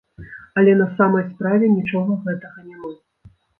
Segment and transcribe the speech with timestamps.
[0.61, 2.95] Але на самай справе нічога гэтага няма.